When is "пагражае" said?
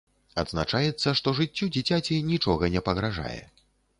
2.87-3.39